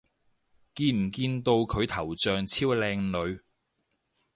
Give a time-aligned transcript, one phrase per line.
[0.73, 2.97] 見唔見到佢頭像超靚
[3.29, 3.41] 女